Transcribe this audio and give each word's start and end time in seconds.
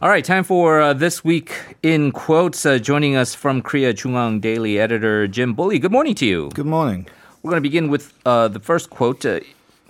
All 0.00 0.08
right, 0.08 0.24
time 0.24 0.44
for 0.44 0.80
uh, 0.80 0.92
this 0.92 1.24
week 1.24 1.52
in 1.82 2.12
quotes. 2.12 2.64
Uh, 2.64 2.78
joining 2.78 3.16
us 3.16 3.34
from 3.34 3.60
Korea 3.60 3.92
JoongAng 3.92 4.40
Daily 4.40 4.78
editor 4.78 5.26
Jim 5.26 5.54
Bulley. 5.54 5.80
Good 5.80 5.90
morning 5.90 6.14
to 6.14 6.24
you. 6.24 6.50
Good 6.54 6.66
morning. 6.66 7.08
We're 7.42 7.50
going 7.50 7.60
to 7.60 7.68
begin 7.68 7.88
with 7.88 8.14
uh, 8.24 8.46
the 8.46 8.60
first 8.60 8.90
quote. 8.90 9.26
Uh, 9.26 9.40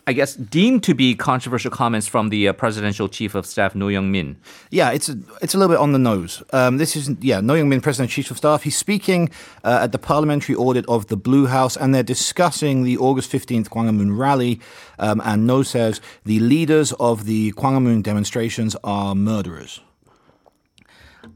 I 0.06 0.14
guess 0.14 0.34
deemed 0.34 0.82
to 0.84 0.94
be 0.94 1.14
controversial 1.14 1.70
comments 1.70 2.06
from 2.06 2.30
the 2.30 2.48
uh, 2.48 2.54
presidential 2.54 3.10
chief 3.10 3.34
of 3.34 3.44
staff 3.44 3.74
Noh 3.74 3.88
Young-min. 3.88 4.38
Yeah, 4.70 4.92
it's 4.92 5.10
a, 5.10 5.18
it's 5.42 5.54
a 5.54 5.58
little 5.58 5.74
bit 5.74 5.78
on 5.78 5.92
the 5.92 5.98
nose. 5.98 6.42
Um, 6.54 6.78
this 6.78 6.96
is 6.96 7.10
yeah, 7.20 7.42
Noh 7.42 7.52
Young-min, 7.52 7.82
president 7.82 8.10
chief 8.10 8.30
of 8.30 8.38
staff. 8.38 8.62
He's 8.62 8.78
speaking 8.78 9.28
uh, 9.62 9.80
at 9.82 9.92
the 9.92 9.98
parliamentary 9.98 10.54
audit 10.54 10.86
of 10.88 11.08
the 11.08 11.18
Blue 11.18 11.48
House, 11.48 11.76
and 11.76 11.94
they're 11.94 12.02
discussing 12.02 12.82
the 12.82 12.96
August 12.96 13.30
fifteenth 13.30 13.68
Gwanghwamun 13.68 14.18
rally. 14.18 14.58
Um, 14.98 15.20
and 15.22 15.46
Noh 15.46 15.64
says 15.64 16.00
the 16.24 16.40
leaders 16.40 16.94
of 16.94 17.26
the 17.26 17.52
Gwanghwamun 17.52 18.02
demonstrations 18.02 18.74
are 18.82 19.14
murderers. 19.14 19.82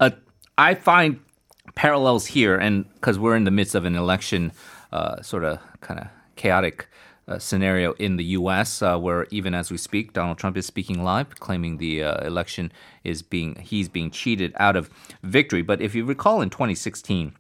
Uh, 0.03 0.11
I 0.59 0.75
find 0.75 1.21
parallels 1.77 2.27
here, 2.27 2.57
and 2.57 2.93
because 2.95 3.21
we're 3.21 3.37
in 3.37 3.45
the 3.45 3.53
midst 3.53 3.77
of 3.77 3.85
an 3.85 3.95
election, 3.95 4.51
uh, 4.91 5.23
sort 5.23 5.45
of 5.45 5.61
kind 5.81 6.01
of 6.01 6.09
chaotic 6.35 6.89
uh, 7.29 7.39
scenario 7.39 7.93
in 7.93 8.17
the 8.17 8.25
U.S., 8.41 8.83
uh, 8.83 8.99
where 8.99 9.29
even 9.31 9.55
as 9.55 9.71
we 9.71 9.77
speak, 9.77 10.13
Donald 10.13 10.39
Trump 10.39 10.57
is 10.57 10.67
speaking 10.67 11.05
live, 11.05 11.39
claiming 11.39 11.77
the 11.77 12.03
uh, 12.03 12.27
election 12.27 12.73
is 13.05 13.23
being 13.23 13.55
he's 13.61 13.89
being 13.89 14.11
cheated 14.11 14.53
out 14.57 14.75
of 14.75 14.91
victory. 15.23 15.63
But 15.63 15.81
if 15.81 15.95
you 15.95 16.05
recall, 16.05 16.41
in 16.41 16.51
2016. 16.51 17.35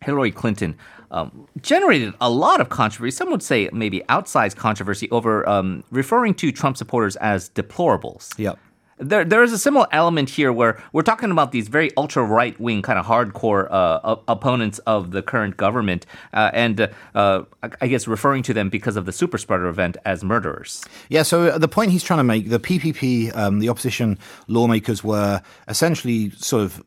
Hillary 0.00 0.30
Clinton 0.30 0.76
um, 1.10 1.48
generated 1.60 2.14
a 2.20 2.30
lot 2.30 2.60
of 2.60 2.68
controversy. 2.68 3.10
Some 3.10 3.32
would 3.32 3.42
say 3.42 3.68
maybe 3.72 4.00
outsized 4.08 4.54
controversy 4.54 5.10
over 5.10 5.46
um, 5.48 5.82
referring 5.90 6.34
to 6.34 6.52
Trump 6.52 6.76
supporters 6.76 7.16
as 7.16 7.50
deplorables. 7.50 8.32
Yep 8.38 8.60
there 8.98 9.24
there 9.24 9.42
is 9.42 9.52
a 9.52 9.58
similar 9.58 9.86
element 9.92 10.30
here 10.30 10.52
where 10.52 10.82
we're 10.92 11.02
talking 11.02 11.30
about 11.30 11.52
these 11.52 11.68
very 11.68 11.90
ultra 11.96 12.24
right 12.24 12.58
wing 12.60 12.82
kind 12.82 12.98
of 12.98 13.06
hardcore 13.06 13.68
uh, 13.70 14.16
opponents 14.28 14.78
of 14.80 15.10
the 15.10 15.22
current 15.22 15.56
government, 15.56 16.06
uh, 16.32 16.50
and 16.52 16.88
uh, 17.14 17.42
I 17.80 17.86
guess 17.86 18.06
referring 18.06 18.42
to 18.44 18.54
them 18.54 18.68
because 18.68 18.96
of 18.96 19.06
the 19.06 19.12
super 19.12 19.38
spreader 19.38 19.66
event 19.66 19.96
as 20.04 20.24
murderers. 20.24 20.84
Yeah. 21.08 21.22
So 21.22 21.48
uh, 21.48 21.58
the 21.58 21.68
point 21.68 21.90
he's 21.90 22.02
trying 22.02 22.18
to 22.18 22.24
make, 22.24 22.48
the 22.48 22.60
PPP, 22.60 23.36
um, 23.36 23.58
the 23.60 23.68
opposition 23.68 24.18
lawmakers 24.46 25.02
were 25.04 25.42
essentially 25.68 26.30
sort 26.30 26.62
of 26.62 26.84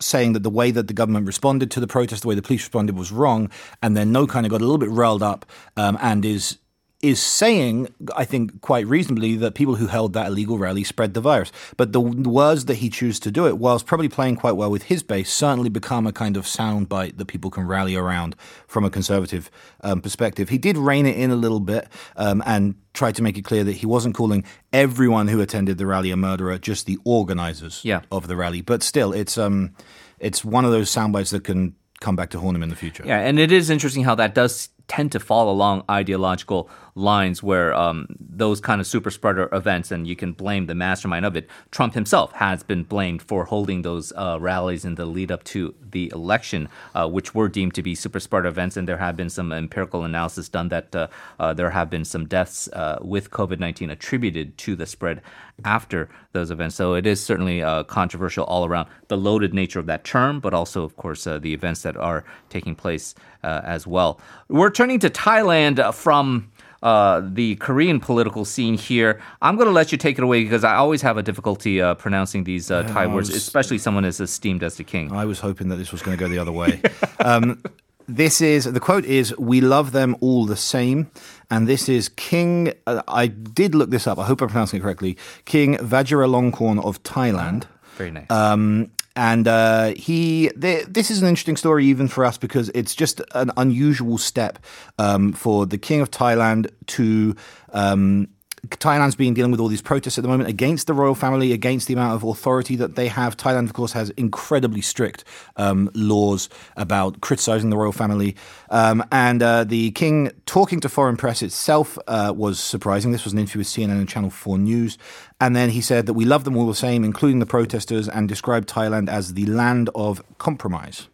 saying 0.00 0.32
that 0.32 0.42
the 0.42 0.50
way 0.50 0.70
that 0.70 0.88
the 0.88 0.94
government 0.94 1.26
responded 1.26 1.70
to 1.70 1.80
the 1.80 1.86
protest, 1.86 2.22
the 2.22 2.28
way 2.28 2.34
the 2.34 2.42
police 2.42 2.62
responded 2.62 2.96
was 2.96 3.12
wrong, 3.12 3.50
and 3.82 3.96
then 3.96 4.12
Noh 4.12 4.26
kind 4.26 4.44
of 4.44 4.50
got 4.50 4.60
a 4.60 4.64
little 4.64 4.78
bit 4.78 4.90
riled 4.90 5.22
up 5.22 5.46
um, 5.76 5.96
and 6.00 6.24
is 6.24 6.58
is 7.02 7.20
saying, 7.20 7.92
I 8.16 8.24
think 8.24 8.60
quite 8.60 8.86
reasonably, 8.86 9.34
that 9.36 9.54
people 9.54 9.74
who 9.74 9.88
held 9.88 10.12
that 10.12 10.28
illegal 10.28 10.56
rally 10.56 10.84
spread 10.84 11.14
the 11.14 11.20
virus. 11.20 11.50
But 11.76 11.92
the 11.92 12.00
words 12.00 12.66
that 12.66 12.76
he 12.76 12.88
chose 12.88 13.18
to 13.20 13.32
do 13.32 13.48
it, 13.48 13.58
whilst 13.58 13.86
probably 13.86 14.08
playing 14.08 14.36
quite 14.36 14.52
well 14.52 14.70
with 14.70 14.84
his 14.84 15.02
base, 15.02 15.30
certainly 15.30 15.68
become 15.68 16.06
a 16.06 16.12
kind 16.12 16.36
of 16.36 16.44
soundbite 16.44 17.16
that 17.16 17.26
people 17.26 17.50
can 17.50 17.66
rally 17.66 17.96
around 17.96 18.36
from 18.68 18.84
a 18.84 18.90
conservative 18.90 19.50
um, 19.80 20.00
perspective. 20.00 20.48
He 20.48 20.58
did 20.58 20.78
rein 20.78 21.04
it 21.04 21.16
in 21.16 21.32
a 21.32 21.36
little 21.36 21.58
bit 21.58 21.88
um, 22.16 22.40
and 22.46 22.76
tried 22.94 23.16
to 23.16 23.22
make 23.22 23.36
it 23.36 23.42
clear 23.42 23.64
that 23.64 23.72
he 23.72 23.86
wasn't 23.86 24.14
calling 24.14 24.44
everyone 24.72 25.26
who 25.26 25.40
attended 25.40 25.78
the 25.78 25.86
rally 25.86 26.12
a 26.12 26.16
murderer, 26.16 26.56
just 26.56 26.86
the 26.86 26.98
organizers 27.04 27.80
yeah. 27.84 28.02
of 28.12 28.28
the 28.28 28.36
rally. 28.36 28.60
But 28.60 28.84
still, 28.84 29.12
it's 29.12 29.36
um, 29.36 29.74
it's 30.20 30.44
one 30.44 30.64
of 30.64 30.70
those 30.70 30.88
soundbites 30.88 31.32
that 31.32 31.42
can 31.42 31.74
come 32.00 32.14
back 32.14 32.30
to 32.30 32.38
haunt 32.38 32.56
him 32.56 32.62
in 32.62 32.68
the 32.68 32.76
future. 32.76 33.02
Yeah, 33.04 33.18
and 33.18 33.38
it 33.38 33.50
is 33.50 33.70
interesting 33.70 34.04
how 34.04 34.14
that 34.16 34.34
does 34.34 34.68
tend 34.92 35.10
to 35.10 35.18
fall 35.18 35.50
along 35.50 35.82
ideological 35.90 36.68
lines 36.94 37.42
where 37.42 37.72
um, 37.74 38.06
those 38.20 38.60
kind 38.60 38.78
of 38.78 38.86
super 38.86 39.10
spreader 39.10 39.48
events, 39.52 39.90
and 39.90 40.06
you 40.06 40.14
can 40.14 40.32
blame 40.32 40.66
the 40.66 40.74
mastermind 40.74 41.24
of 41.24 41.34
it. 41.34 41.48
Trump 41.70 41.94
himself 41.94 42.32
has 42.32 42.62
been 42.62 42.82
blamed 42.82 43.22
for 43.22 43.46
holding 43.46 43.80
those 43.80 44.12
uh, 44.12 44.36
rallies 44.38 44.84
in 44.84 44.96
the 44.96 45.06
lead 45.06 45.32
up 45.32 45.42
to 45.44 45.74
the 45.90 46.12
election, 46.14 46.68
uh, 46.94 47.08
which 47.08 47.34
were 47.34 47.48
deemed 47.48 47.72
to 47.74 47.82
be 47.82 47.94
super 47.94 48.20
spreader 48.20 48.48
events. 48.48 48.76
And 48.76 48.86
there 48.86 48.98
have 48.98 49.16
been 49.16 49.30
some 49.30 49.50
empirical 49.52 50.04
analysis 50.04 50.50
done 50.50 50.68
that 50.68 50.94
uh, 50.94 51.08
uh 51.40 51.54
there 51.54 51.70
have 51.70 51.88
been 51.88 52.04
some 52.04 52.26
deaths 52.26 52.68
uh, 52.74 52.98
with 53.00 53.30
COVID 53.30 53.58
19 53.58 53.88
attributed 53.88 54.58
to 54.58 54.76
the 54.76 54.86
spread 54.86 55.22
after 55.64 56.08
those 56.32 56.50
events. 56.50 56.74
So 56.76 56.94
it 56.94 57.06
is 57.06 57.24
certainly 57.24 57.62
uh, 57.62 57.84
controversial 57.84 58.44
all 58.44 58.66
around 58.66 58.88
the 59.08 59.16
loaded 59.16 59.54
nature 59.54 59.78
of 59.78 59.86
that 59.86 60.04
term, 60.04 60.40
but 60.40 60.52
also, 60.52 60.82
of 60.82 60.96
course, 60.96 61.24
the 61.24 61.54
events 61.54 61.82
that 61.82 61.96
are 61.96 62.24
taking 62.50 62.74
place 62.74 63.14
as 63.42 63.86
well. 63.86 64.20
We're 64.48 64.70
turning 64.82 64.98
to 64.98 65.08
Thailand 65.08 65.94
from 65.94 66.50
uh, 66.82 67.22
the 67.24 67.54
Korean 67.66 68.00
political 68.00 68.44
scene 68.44 68.76
here. 68.76 69.20
I'm 69.40 69.54
going 69.54 69.68
to 69.68 69.72
let 69.72 69.92
you 69.92 69.96
take 69.96 70.18
it 70.18 70.24
away 70.24 70.42
because 70.42 70.64
I 70.64 70.74
always 70.74 71.02
have 71.02 71.16
a 71.16 71.22
difficulty 71.22 71.80
uh, 71.80 71.94
pronouncing 71.94 72.42
these 72.42 72.68
uh, 72.68 72.82
Thai 72.82 73.06
words, 73.06 73.28
especially 73.28 73.78
someone 73.78 74.04
as 74.04 74.18
esteemed 74.18 74.64
as 74.64 74.78
the 74.78 74.82
king. 74.82 75.12
I 75.12 75.24
was 75.24 75.38
hoping 75.38 75.68
that 75.68 75.76
this 75.76 75.92
was 75.92 76.02
going 76.02 76.18
to 76.18 76.20
go 76.20 76.28
the 76.28 76.38
other 76.38 76.50
way. 76.50 76.82
um, 77.20 77.62
this 78.08 78.40
is 78.40 78.64
the 78.64 78.80
quote 78.80 79.04
is 79.04 79.32
we 79.38 79.60
love 79.60 79.92
them 79.92 80.16
all 80.20 80.46
the 80.46 80.56
same 80.56 81.08
and 81.48 81.68
this 81.68 81.88
is 81.88 82.08
king 82.08 82.72
uh, 82.88 83.00
i 83.06 83.28
did 83.28 83.76
look 83.76 83.90
this 83.90 84.08
up 84.08 84.18
i 84.18 84.24
hope 84.24 84.42
i'm 84.42 84.48
pronouncing 84.48 84.80
it 84.80 84.82
correctly 84.82 85.16
king 85.44 85.76
vajiralongkorn 85.76 86.84
of 86.84 87.00
thailand 87.04 87.66
very 87.94 88.10
nice 88.10 88.28
um, 88.28 88.90
and 89.14 89.46
uh, 89.46 89.92
he, 89.96 90.48
this 90.56 91.10
is 91.10 91.20
an 91.20 91.28
interesting 91.28 91.56
story 91.56 91.86
even 91.86 92.08
for 92.08 92.24
us 92.24 92.38
because 92.38 92.70
it's 92.74 92.94
just 92.94 93.20
an 93.34 93.50
unusual 93.56 94.18
step 94.18 94.58
um, 94.98 95.32
for 95.32 95.66
the 95.66 95.78
king 95.78 96.00
of 96.00 96.10
Thailand 96.10 96.70
to 96.86 97.34
um, 97.72 98.28
Thailand's 98.68 99.16
been 99.16 99.34
dealing 99.34 99.50
with 99.50 99.58
all 99.58 99.66
these 99.66 99.82
protests 99.82 100.18
at 100.18 100.22
the 100.22 100.28
moment 100.28 100.48
against 100.48 100.86
the 100.86 100.94
royal 100.94 101.16
family, 101.16 101.52
against 101.52 101.88
the 101.88 101.94
amount 101.94 102.14
of 102.14 102.22
authority 102.22 102.76
that 102.76 102.94
they 102.94 103.08
have. 103.08 103.36
Thailand, 103.36 103.64
of 103.64 103.72
course, 103.72 103.90
has 103.92 104.10
incredibly 104.10 104.80
strict 104.80 105.24
um, 105.56 105.90
laws 105.94 106.48
about 106.76 107.20
criticizing 107.20 107.70
the 107.70 107.76
royal 107.76 107.90
family. 107.90 108.36
Um, 108.70 109.04
and 109.10 109.42
uh, 109.42 109.64
the 109.64 109.90
king 109.90 110.30
talking 110.46 110.78
to 110.78 110.88
foreign 110.88 111.16
press 111.16 111.42
itself 111.42 111.98
uh, 112.06 112.32
was 112.36 112.60
surprising. 112.60 113.10
This 113.10 113.24
was 113.24 113.32
an 113.32 113.40
interview 113.40 113.58
with 113.58 113.66
CNN 113.66 113.98
and 113.98 114.08
Channel 114.08 114.30
4 114.30 114.58
News. 114.58 114.96
And 115.40 115.56
then 115.56 115.70
he 115.70 115.80
said 115.80 116.06
that 116.06 116.14
we 116.14 116.24
love 116.24 116.44
them 116.44 116.56
all 116.56 116.68
the 116.68 116.74
same, 116.74 117.02
including 117.02 117.40
the 117.40 117.46
protesters, 117.46 118.08
and 118.08 118.28
described 118.28 118.68
Thailand 118.68 119.08
as 119.08 119.34
the 119.34 119.46
land 119.46 119.90
of 119.96 120.22
compromise 120.38 121.08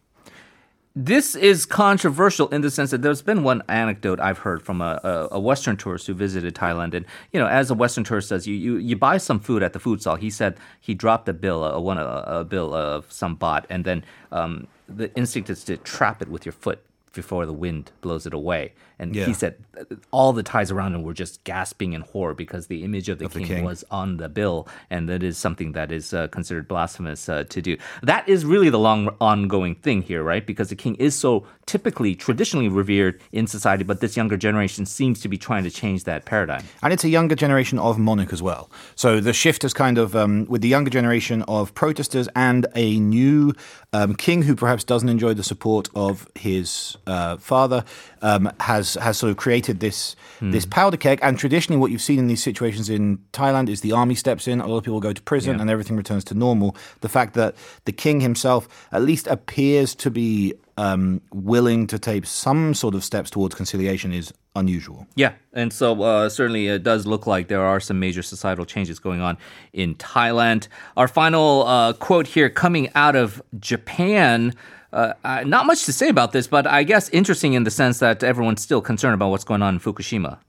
this 1.05 1.33
is 1.33 1.65
controversial 1.65 2.49
in 2.49 2.59
the 2.59 2.69
sense 2.69 2.91
that 2.91 3.01
there's 3.01 3.21
been 3.21 3.41
one 3.41 3.63
anecdote 3.69 4.19
I've 4.19 4.39
heard 4.39 4.61
from 4.61 4.81
a, 4.81 4.99
a, 5.01 5.35
a, 5.35 5.39
Western 5.39 5.77
tourist 5.77 6.07
who 6.07 6.13
visited 6.13 6.55
Thailand, 6.55 6.93
and 6.93 7.05
you 7.31 7.39
know, 7.39 7.47
as 7.47 7.71
a 7.71 7.73
Western 7.73 8.03
tourist 8.03 8.29
does, 8.29 8.45
you, 8.45 8.53
you, 8.53 8.75
you 8.75 8.97
buy 8.97 9.17
some 9.17 9.39
food 9.39 9.63
at 9.63 9.71
the 9.71 9.79
food 9.79 10.01
stall. 10.01 10.17
He 10.17 10.29
said 10.29 10.57
he 10.81 10.93
dropped 10.93 11.29
a 11.29 11.33
bill, 11.33 11.63
a 11.63 11.79
one 11.79 11.97
a, 11.97 12.23
a 12.27 12.43
bill 12.43 12.73
of 12.73 13.09
some 13.09 13.37
baht, 13.37 13.63
and 13.69 13.85
then 13.85 14.03
um, 14.33 14.67
the 14.89 15.15
instinct 15.15 15.49
is 15.49 15.63
to 15.65 15.77
trap 15.77 16.21
it 16.21 16.27
with 16.27 16.45
your 16.45 16.53
foot 16.53 16.83
before 17.13 17.45
the 17.45 17.53
wind 17.53 17.91
blows 18.01 18.25
it 18.25 18.33
away. 18.33 18.73
And 19.01 19.15
yeah. 19.15 19.25
he 19.25 19.33
said 19.33 19.55
all 20.11 20.33
the 20.33 20.43
Thais 20.43 20.71
around 20.71 20.93
him 20.93 21.03
were 21.03 21.13
just 21.13 21.43
gasping 21.45 21.93
in 21.93 22.01
horror 22.01 22.33
because 22.33 22.67
the 22.67 22.83
image 22.83 23.07
of 23.07 23.19
the, 23.19 23.25
of 23.25 23.33
king, 23.33 23.43
the 23.43 23.47
king, 23.47 23.63
was 23.63 23.85
on 23.89 24.17
the 24.17 24.27
bill, 24.27 24.67
and 24.89 25.07
that 25.07 25.23
is 25.23 25.37
something 25.37 25.71
that 25.71 25.89
is 25.89 26.13
uh, 26.13 26.27
considered 26.27 26.67
blasphemous 26.67 27.29
uh, 27.29 27.45
to 27.45 27.61
do. 27.61 27.77
That 28.03 28.27
is 28.27 28.45
really 28.45 28.69
the 28.69 28.79
long 28.79 29.15
ongoing 29.21 29.75
thing 29.75 30.01
here, 30.01 30.21
right? 30.21 30.45
Because 30.45 30.67
the 30.67 30.75
king 30.75 30.95
is 30.95 31.15
so 31.15 31.45
typically 31.65 32.13
traditionally 32.13 32.67
revered 32.67 33.21
in 33.31 33.47
society, 33.47 33.85
but 33.85 34.01
this 34.01 34.17
younger 34.17 34.35
generation 34.35 34.85
seems 34.85 35.21
to 35.21 35.29
be 35.29 35.37
trying 35.37 35.63
to 35.63 35.71
change 35.71 36.03
that 36.03 36.25
paradigm. 36.25 36.63
And 36.81 36.91
it's 36.91 37.05
a 37.05 37.09
younger 37.09 37.35
generation 37.35 37.79
of 37.79 37.97
monarch 37.97 38.33
as 38.33 38.41
well. 38.41 38.69
So 38.95 39.21
the 39.21 39.33
shift 39.33 39.63
is 39.63 39.73
kind 39.73 39.97
of 39.97 40.15
um, 40.15 40.45
with 40.49 40.61
the 40.61 40.67
younger 40.67 40.89
generation 40.89 41.43
of 41.43 41.73
protesters 41.73 42.27
and 42.35 42.65
a 42.75 42.99
new 42.99 43.53
um, 43.93 44.15
king 44.15 44.41
who 44.41 44.55
perhaps 44.55 44.83
doesn't 44.83 45.09
enjoy 45.09 45.33
the 45.33 45.43
support 45.43 45.89
of 45.95 46.27
his 46.35 46.97
uh, 47.09 47.37
father 47.37 47.83
um, 48.21 48.51
has 48.59 48.93
has 48.95 49.17
sort 49.17 49.31
of 49.31 49.37
created 49.37 49.79
this 49.79 50.15
mm. 50.39 50.51
this 50.51 50.65
powder 50.65 50.97
keg. 50.97 51.19
And 51.21 51.37
traditionally, 51.37 51.79
what 51.79 51.91
you've 51.91 52.01
seen 52.01 52.19
in 52.19 52.27
these 52.27 52.43
situations 52.43 52.89
in 52.89 53.19
Thailand 53.33 53.69
is 53.69 53.81
the 53.81 53.91
army 53.91 54.15
steps 54.15 54.47
in, 54.47 54.61
a 54.61 54.67
lot 54.67 54.77
of 54.77 54.83
people 54.83 54.99
go 54.99 55.13
to 55.13 55.21
prison, 55.21 55.55
yeah. 55.55 55.61
and 55.61 55.69
everything 55.69 55.97
returns 55.97 56.23
to 56.25 56.35
normal. 56.35 56.75
The 57.01 57.09
fact 57.09 57.33
that 57.33 57.55
the 57.85 57.91
king 57.91 58.21
himself 58.21 58.67
at 58.91 59.01
least 59.01 59.27
appears 59.27 59.95
to 59.95 60.11
be 60.11 60.53
um, 60.77 61.21
willing 61.33 61.87
to 61.87 61.99
take 61.99 62.25
some 62.25 62.73
sort 62.73 62.95
of 62.95 63.03
steps 63.03 63.29
towards 63.29 63.55
conciliation 63.55 64.13
is 64.13 64.33
unusual. 64.55 65.07
Yeah, 65.15 65.33
and 65.53 65.73
so 65.73 66.01
uh, 66.01 66.29
certainly 66.29 66.67
it 66.67 66.83
does 66.83 67.05
look 67.05 67.27
like 67.27 67.47
there 67.47 67.65
are 67.65 67.79
some 67.79 67.99
major 67.99 68.21
societal 68.21 68.65
changes 68.65 68.99
going 68.99 69.21
on 69.21 69.37
in 69.73 69.95
Thailand. 69.95 70.67
Our 70.95 71.07
final 71.07 71.65
uh, 71.65 71.93
quote 71.93 72.27
here 72.27 72.49
coming 72.49 72.89
out 72.95 73.15
of 73.15 73.41
Japan. 73.59 74.53
Uh, 74.91 75.13
uh, 75.23 75.43
not 75.45 75.65
much 75.65 75.85
to 75.85 75.93
say 75.93 76.09
about 76.09 76.31
this, 76.31 76.47
but 76.47 76.65
I 76.65 76.83
guess 76.83 77.09
interesting 77.09 77.53
in 77.53 77.63
the 77.63 77.71
sense 77.71 77.99
that 77.99 78.23
everyone's 78.23 78.61
still 78.61 78.81
concerned 78.81 79.13
about 79.13 79.29
what's 79.29 79.43
going 79.43 79.61
on 79.61 79.75
in 79.75 79.79
Fukushima. 79.79 80.39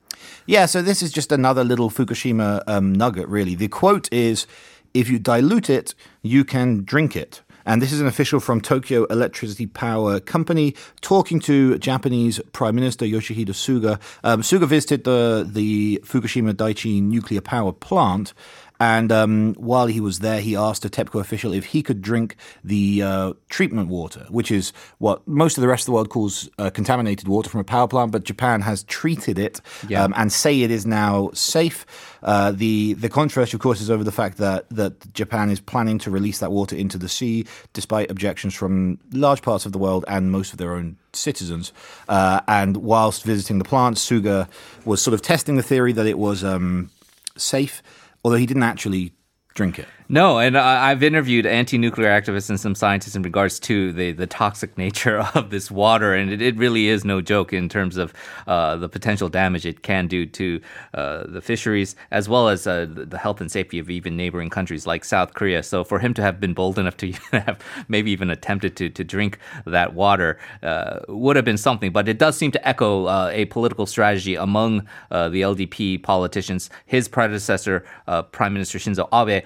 Yeah, 0.46 0.66
so 0.66 0.82
this 0.82 1.02
is 1.02 1.12
just 1.12 1.32
another 1.32 1.64
little 1.64 1.90
Fukushima 1.90 2.62
um, 2.66 2.92
nugget, 2.92 3.28
really. 3.28 3.54
The 3.54 3.68
quote 3.68 4.12
is 4.12 4.46
if 4.94 5.08
you 5.08 5.18
dilute 5.18 5.70
it, 5.70 5.94
you 6.22 6.44
can 6.44 6.84
drink 6.84 7.16
it. 7.16 7.42
And 7.66 7.82
this 7.82 7.92
is 7.92 8.00
an 8.00 8.06
official 8.06 8.40
from 8.40 8.60
Tokyo 8.60 9.04
Electricity 9.04 9.66
Power 9.66 10.18
Company 10.18 10.74
talking 11.02 11.40
to 11.40 11.78
Japanese 11.78 12.40
Prime 12.52 12.74
Minister 12.74 13.04
Yoshihide 13.04 13.50
Suga. 13.50 14.00
Um, 14.24 14.40
Suga 14.40 14.66
visited 14.66 15.04
the, 15.04 15.46
the 15.48 16.02
Fukushima 16.04 16.54
Daiichi 16.54 17.02
nuclear 17.02 17.42
power 17.42 17.72
plant 17.72 18.32
And 18.80 19.12
um, 19.12 19.54
while 19.58 19.86
he 19.88 20.00
was 20.00 20.20
there, 20.20 20.40
he 20.40 20.56
asked 20.56 20.86
a 20.86 20.88
TEPCO 20.88 21.20
official 21.20 21.52
if 21.52 21.66
he 21.66 21.82
could 21.82 22.00
drink 22.00 22.34
the 22.64 23.02
uh, 23.02 23.32
treatment 23.50 23.88
water, 23.90 24.26
which 24.30 24.50
is 24.50 24.72
what 24.98 25.26
most 25.28 25.58
of 25.58 25.62
the 25.62 25.68
rest 25.68 25.82
of 25.82 25.86
the 25.86 25.92
world 25.92 26.08
calls 26.08 26.48
uh, 26.58 26.70
contaminated 26.70 27.28
water 27.28 27.50
from 27.50 27.60
a 27.60 27.64
power 27.64 27.86
plant, 27.86 28.10
but 28.10 28.24
Japan 28.24 28.62
has 28.62 28.82
treated 28.84 29.38
it 29.38 29.60
Yeah. 29.86 30.02
um, 30.04 30.14
and 30.16 30.32
say 30.32 30.62
it 30.62 30.70
is 30.70 30.86
now 30.86 31.30
safe. 31.34 31.84
Uh, 32.22 32.52
the 32.52 32.94
the 32.94 33.08
controversy, 33.10 33.54
of 33.56 33.60
course, 33.60 33.80
is 33.82 33.90
over 33.90 34.02
the 34.04 34.12
fact 34.12 34.38
that 34.38 34.68
that 34.70 35.12
Japan 35.14 35.50
is 35.50 35.60
planning 35.60 35.98
to 35.98 36.10
release 36.10 36.38
that 36.38 36.50
water 36.50 36.74
into 36.76 36.96
the 36.98 37.08
sea, 37.08 37.44
despite 37.74 38.10
objections 38.10 38.54
from 38.54 38.98
large 39.12 39.42
parts 39.42 39.66
of 39.66 39.72
the 39.72 39.78
world 39.78 40.04
and 40.08 40.30
most 40.32 40.52
of 40.52 40.58
their 40.58 40.72
own 40.74 40.96
citizens. 41.12 41.72
Uh, 42.08 42.40
and 42.48 42.78
whilst 42.78 43.24
visiting 43.24 43.58
the 43.58 43.64
plant, 43.64 43.96
Suga 43.98 44.48
was 44.86 45.02
sort 45.02 45.12
of 45.14 45.20
testing 45.22 45.56
the 45.56 45.62
theory 45.62 45.92
that 45.92 46.06
it 46.06 46.18
was 46.18 46.42
um, 46.44 46.90
safe, 47.36 47.82
although 48.24 48.36
he 48.36 48.46
didn't 48.46 48.62
actually 48.62 49.12
drink 49.54 49.78
it. 49.78 49.88
No, 50.12 50.40
and 50.40 50.58
I've 50.58 51.04
interviewed 51.04 51.46
anti-nuclear 51.46 52.08
activists 52.08 52.50
and 52.50 52.58
some 52.58 52.74
scientists 52.74 53.14
in 53.14 53.22
regards 53.22 53.60
to 53.60 53.92
the, 53.92 54.10
the 54.10 54.26
toxic 54.26 54.76
nature 54.86 55.20
of 55.36 55.50
this 55.50 55.70
water, 55.70 56.14
and 56.14 56.32
it, 56.32 56.42
it 56.42 56.56
really 56.56 56.88
is 56.88 57.04
no 57.04 57.20
joke 57.20 57.52
in 57.52 57.68
terms 57.68 57.96
of 57.96 58.12
uh, 58.48 58.74
the 58.74 58.88
potential 58.88 59.28
damage 59.28 59.64
it 59.64 59.84
can 59.84 60.08
do 60.08 60.26
to 60.26 60.60
uh, 60.94 61.22
the 61.28 61.40
fisheries 61.40 61.94
as 62.10 62.28
well 62.28 62.48
as 62.48 62.66
uh, 62.66 62.88
the 62.90 63.18
health 63.18 63.40
and 63.40 63.52
safety 63.52 63.78
of 63.78 63.88
even 63.88 64.16
neighboring 64.16 64.50
countries 64.50 64.84
like 64.84 65.04
South 65.04 65.34
Korea. 65.34 65.62
So 65.62 65.84
for 65.84 66.00
him 66.00 66.12
to 66.14 66.22
have 66.22 66.40
been 66.40 66.54
bold 66.54 66.76
enough 66.76 66.96
to 66.96 67.12
have 67.30 67.60
maybe 67.86 68.10
even 68.10 68.30
attempted 68.30 68.74
to, 68.78 68.88
to 68.88 69.04
drink 69.04 69.38
that 69.64 69.94
water 69.94 70.40
uh, 70.64 70.98
would 71.06 71.36
have 71.36 71.44
been 71.44 71.56
something, 71.56 71.92
but 71.92 72.08
it 72.08 72.18
does 72.18 72.36
seem 72.36 72.50
to 72.50 72.68
echo 72.68 73.04
uh, 73.04 73.30
a 73.32 73.44
political 73.44 73.86
strategy 73.86 74.34
among 74.34 74.88
the 75.10 75.42
LDP 75.42 76.02
politicians. 76.02 76.68
His 76.86 77.06
predecessor, 77.06 77.84
Prime 78.32 78.52
Minister 78.52 78.78
Shinzo 78.78 79.08
Abe, 79.12 79.44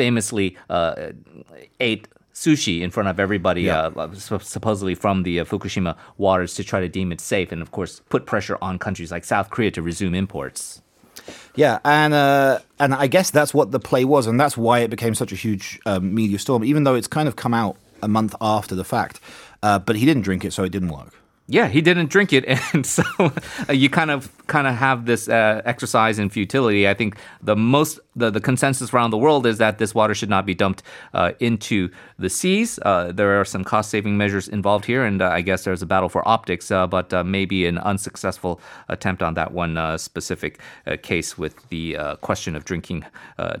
famously 0.00 0.46
uh, 0.76 1.12
ate 1.78 2.04
sushi 2.34 2.80
in 2.84 2.90
front 2.90 3.08
of 3.12 3.16
everybody, 3.20 3.62
Yeah. 3.62 3.90
uh, 4.02 4.14
supposedly 4.54 4.94
from 4.94 5.24
the 5.24 5.40
uh, 5.40 5.44
Fukushima 5.50 5.94
waters 6.16 6.54
to 6.54 6.62
try 6.64 6.80
to 6.80 6.88
deem 6.88 7.12
it 7.12 7.20
safe, 7.20 7.48
and 7.54 7.60
of 7.62 7.70
course 7.70 7.92
put 8.08 8.24
pressure 8.32 8.56
on 8.62 8.78
countries 8.78 9.10
like 9.14 9.24
South 9.34 9.48
Korea 9.50 9.70
to 9.72 9.82
resume 9.82 10.14
imports. 10.24 10.82
Yeah, 11.54 11.78
and 11.84 12.12
uh, 12.14 12.58
and 12.78 12.94
I 13.04 13.06
guess 13.14 13.30
that's 13.30 13.52
what 13.52 13.70
the 13.76 13.80
play 13.90 14.04
was, 14.14 14.26
and 14.26 14.40
that's 14.40 14.56
why 14.56 14.76
it 14.84 14.90
became 14.90 15.14
such 15.14 15.32
a 15.32 15.36
huge 15.46 15.66
um, 15.90 16.14
media 16.14 16.38
storm. 16.38 16.62
Even 16.64 16.84
though 16.84 16.96
it's 16.98 17.08
kind 17.18 17.28
of 17.28 17.34
come 17.36 17.54
out 17.62 17.76
a 18.02 18.08
month 18.08 18.34
after 18.40 18.74
the 18.76 18.84
fact, 18.84 19.20
uh, 19.62 19.78
but 19.86 19.96
he 19.96 20.04
didn't 20.06 20.22
drink 20.28 20.44
it, 20.44 20.52
so 20.52 20.64
it 20.64 20.72
didn't 20.72 20.92
work. 21.00 21.12
Yeah, 21.50 21.66
he 21.66 21.80
didn't 21.80 22.10
drink 22.10 22.32
it, 22.32 22.44
and 22.72 22.86
so 22.86 23.02
uh, 23.18 23.72
you 23.72 23.90
kind 23.90 24.12
of 24.12 24.30
kind 24.46 24.68
of 24.68 24.74
have 24.76 25.06
this 25.06 25.28
uh, 25.28 25.62
exercise 25.64 26.18
in 26.20 26.30
futility. 26.30 26.88
I 26.88 26.94
think 26.94 27.16
the 27.42 27.56
most 27.56 27.98
the, 28.14 28.30
the 28.30 28.40
consensus 28.40 28.94
around 28.94 29.10
the 29.10 29.18
world 29.18 29.46
is 29.46 29.58
that 29.58 29.78
this 29.78 29.92
water 29.92 30.14
should 30.14 30.30
not 30.30 30.46
be 30.46 30.54
dumped 30.54 30.84
uh, 31.12 31.32
into 31.40 31.90
the 32.18 32.30
seas. 32.30 32.78
Uh, 32.82 33.10
there 33.12 33.40
are 33.40 33.44
some 33.44 33.64
cost 33.64 33.90
saving 33.90 34.16
measures 34.16 34.46
involved 34.46 34.84
here, 34.84 35.04
and 35.04 35.20
uh, 35.22 35.28
I 35.28 35.40
guess 35.40 35.64
there's 35.64 35.82
a 35.82 35.86
battle 35.86 36.08
for 36.08 36.26
optics, 36.28 36.70
uh, 36.70 36.86
but 36.86 37.12
maybe 37.26 37.66
an 37.66 37.78
unsuccessful 37.78 38.60
attempt 38.88 39.20
on 39.20 39.34
that 39.34 39.52
one 39.52 39.98
specific 39.98 40.60
case 41.02 41.36
with 41.36 41.68
the 41.68 41.96
question 42.20 42.54
of 42.54 42.64
drinking 42.64 43.04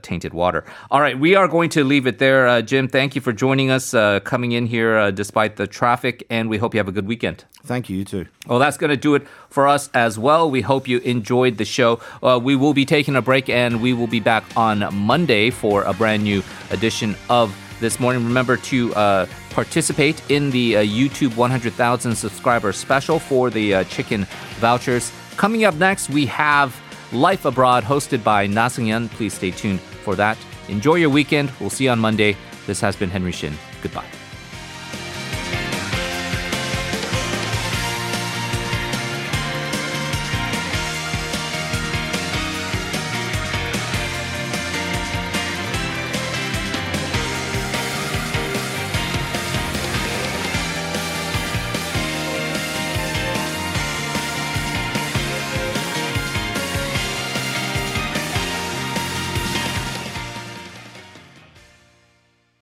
tainted 0.02 0.32
water. 0.32 0.64
All 0.92 1.00
right, 1.00 1.18
we 1.18 1.34
are 1.34 1.48
going 1.48 1.70
to 1.70 1.82
leave 1.82 2.06
it 2.06 2.18
there. 2.18 2.62
Jim, 2.62 2.86
thank 2.86 3.14
you 3.14 3.20
for 3.20 3.32
joining 3.32 3.70
us, 3.70 3.92
coming 4.24 4.52
in 4.52 4.66
here 4.66 5.10
despite 5.10 5.56
the 5.56 5.66
traffic, 5.66 6.24
and 6.30 6.48
we 6.48 6.58
hope 6.58 6.74
you 6.74 6.78
have 6.78 6.88
a 6.88 6.92
good 6.92 7.08
weekend. 7.08 7.44
Thank 7.64 7.79
you, 7.88 7.98
you 7.98 8.04
too. 8.04 8.26
Well, 8.46 8.58
that's 8.58 8.76
going 8.76 8.90
to 8.90 8.96
do 8.96 9.14
it 9.14 9.26
for 9.48 9.68
us 9.68 9.88
as 9.94 10.18
well. 10.18 10.50
We 10.50 10.60
hope 10.60 10.88
you 10.88 10.98
enjoyed 10.98 11.56
the 11.56 11.64
show. 11.64 12.00
Uh, 12.22 12.38
we 12.42 12.56
will 12.56 12.74
be 12.74 12.84
taking 12.84 13.16
a 13.16 13.22
break 13.22 13.48
and 13.48 13.80
we 13.80 13.92
will 13.92 14.06
be 14.06 14.20
back 14.20 14.44
on 14.56 14.92
Monday 14.94 15.50
for 15.50 15.82
a 15.84 15.92
brand 15.92 16.24
new 16.24 16.42
edition 16.70 17.16
of 17.28 17.56
This 17.80 17.98
Morning. 18.00 18.24
Remember 18.24 18.56
to 18.56 18.94
uh, 18.94 19.26
participate 19.50 20.22
in 20.30 20.50
the 20.50 20.76
uh, 20.76 20.82
YouTube 20.82 21.36
100,000 21.36 22.14
subscriber 22.14 22.72
special 22.72 23.18
for 23.18 23.50
the 23.50 23.74
uh, 23.74 23.84
chicken 23.84 24.26
vouchers. 24.58 25.12
Coming 25.36 25.64
up 25.64 25.74
next, 25.76 26.10
we 26.10 26.26
have 26.26 26.78
Life 27.12 27.44
Abroad 27.44 27.84
hosted 27.84 28.22
by 28.22 28.46
Na 28.46 28.68
Seung-yeon. 28.68 29.08
Please 29.10 29.34
stay 29.34 29.50
tuned 29.50 29.80
for 29.80 30.14
that. 30.16 30.36
Enjoy 30.68 30.96
your 30.96 31.10
weekend. 31.10 31.50
We'll 31.60 31.70
see 31.70 31.84
you 31.84 31.90
on 31.90 31.98
Monday. 31.98 32.36
This 32.66 32.80
has 32.80 32.94
been 32.94 33.10
Henry 33.10 33.32
Shin. 33.32 33.54
Goodbye. 33.82 34.19